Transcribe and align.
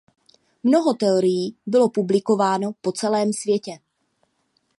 Mnoho 0.63 0.93
teorií 0.93 1.55
bylo 1.65 1.89
publikováno 1.89 2.71
po 2.81 2.91
celém 2.91 3.33
světě. 3.33 3.79